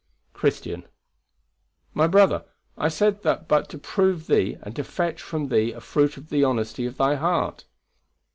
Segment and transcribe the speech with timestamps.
[0.33, 0.85] Christian:
[1.93, 2.43] "My brother,
[2.75, 6.29] I said that but to prove thee, and to fetch from thee a fruit of
[6.29, 7.65] the honesty of thy heart."